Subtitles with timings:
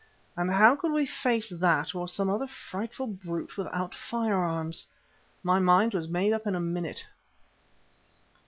[0.35, 4.87] And how could we face that or some other frightful brute without firearms?
[5.43, 7.05] My mind was made up in a minute.